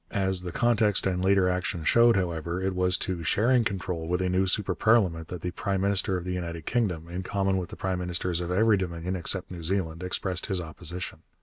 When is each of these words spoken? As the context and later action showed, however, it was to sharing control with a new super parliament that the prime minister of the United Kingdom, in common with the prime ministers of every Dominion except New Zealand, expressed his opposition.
As 0.09 0.41
the 0.41 0.51
context 0.51 1.05
and 1.05 1.23
later 1.23 1.47
action 1.47 1.83
showed, 1.83 2.15
however, 2.15 2.59
it 2.59 2.73
was 2.73 2.97
to 3.05 3.23
sharing 3.23 3.63
control 3.63 4.07
with 4.07 4.19
a 4.19 4.29
new 4.29 4.47
super 4.47 4.73
parliament 4.73 5.27
that 5.27 5.41
the 5.41 5.51
prime 5.51 5.81
minister 5.81 6.17
of 6.17 6.23
the 6.23 6.33
United 6.33 6.65
Kingdom, 6.65 7.07
in 7.07 7.21
common 7.21 7.55
with 7.57 7.69
the 7.69 7.75
prime 7.75 7.99
ministers 7.99 8.41
of 8.41 8.49
every 8.49 8.77
Dominion 8.77 9.15
except 9.15 9.51
New 9.51 9.61
Zealand, 9.61 10.01
expressed 10.01 10.47
his 10.47 10.59
opposition. 10.59 11.19